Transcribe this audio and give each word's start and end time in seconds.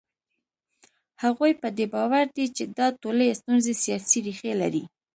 هغوی 1.23 1.51
په 1.61 1.67
دې 1.77 1.85
باور 1.93 2.25
دي 2.35 2.45
چې 2.55 2.63
دا 2.77 2.87
ټولې 3.01 3.37
ستونزې 3.39 3.73
سیاسي 3.83 4.19
ریښې 4.27 4.53
لري. 4.61 4.83